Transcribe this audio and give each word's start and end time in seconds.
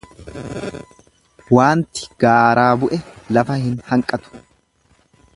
Waanti 1.57 2.07
gaaraa 2.23 2.71
bu'e 2.85 2.99
lafa 3.37 3.59
hin 3.65 3.77
hanqatu. 3.91 4.43